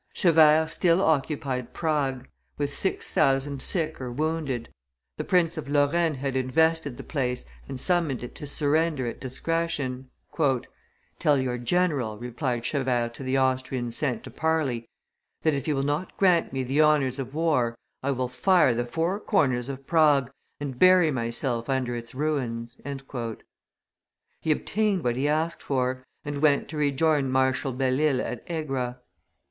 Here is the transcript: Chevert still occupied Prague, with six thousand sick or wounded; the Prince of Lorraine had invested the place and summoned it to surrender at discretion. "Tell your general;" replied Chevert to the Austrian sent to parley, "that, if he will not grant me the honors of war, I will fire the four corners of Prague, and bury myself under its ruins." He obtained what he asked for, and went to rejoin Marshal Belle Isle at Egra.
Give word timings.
Chevert 0.15 0.67
still 0.71 0.99
occupied 0.99 1.73
Prague, 1.75 2.27
with 2.57 2.73
six 2.73 3.11
thousand 3.11 3.61
sick 3.61 4.01
or 4.01 4.11
wounded; 4.11 4.73
the 5.17 5.23
Prince 5.23 5.59
of 5.59 5.69
Lorraine 5.69 6.15
had 6.15 6.35
invested 6.35 6.97
the 6.97 7.03
place 7.03 7.45
and 7.67 7.79
summoned 7.79 8.23
it 8.23 8.33
to 8.33 8.47
surrender 8.47 9.05
at 9.05 9.19
discretion. 9.19 10.09
"Tell 11.19 11.37
your 11.37 11.59
general;" 11.59 12.17
replied 12.17 12.63
Chevert 12.65 13.13
to 13.13 13.21
the 13.21 13.37
Austrian 13.37 13.91
sent 13.91 14.23
to 14.23 14.31
parley, 14.31 14.89
"that, 15.43 15.53
if 15.53 15.67
he 15.67 15.73
will 15.73 15.83
not 15.83 16.17
grant 16.17 16.51
me 16.51 16.63
the 16.63 16.81
honors 16.81 17.19
of 17.19 17.35
war, 17.35 17.77
I 18.01 18.09
will 18.09 18.27
fire 18.27 18.73
the 18.73 18.87
four 18.87 19.19
corners 19.19 19.69
of 19.69 19.85
Prague, 19.85 20.31
and 20.59 20.79
bury 20.79 21.11
myself 21.11 21.69
under 21.69 21.95
its 21.95 22.15
ruins." 22.15 22.81
He 24.41 24.51
obtained 24.51 25.03
what 25.03 25.15
he 25.15 25.27
asked 25.27 25.61
for, 25.61 26.03
and 26.25 26.41
went 26.41 26.69
to 26.69 26.77
rejoin 26.77 27.29
Marshal 27.29 27.71
Belle 27.71 28.01
Isle 28.01 28.19
at 28.21 28.43
Egra. 28.49 28.97